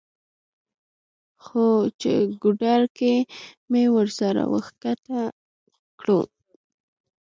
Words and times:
خو 1.43 1.65
چې 2.01 2.13
ګودر 2.41 2.81
کښې 2.97 3.15
مې 3.71 3.83
سر 4.17 4.35
ورښکته 4.51 5.21
کړو 5.99 6.19